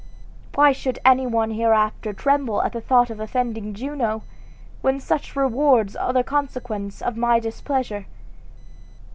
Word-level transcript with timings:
Why 0.55 0.71
should 0.71 0.97
any 1.05 1.27
one 1.27 1.51
hereafter 1.51 2.11
tremble 2.11 2.63
at 2.63 2.71
the 2.73 2.81
thought 2.81 3.11
of 3.11 3.19
offending 3.19 3.75
Juno, 3.75 4.23
when 4.81 4.99
such 4.99 5.35
rewards 5.35 5.95
are 5.95 6.11
the 6.11 6.23
consequence 6.23 7.03
of 7.03 7.15
my 7.17 7.39
displeasure? 7.39 8.07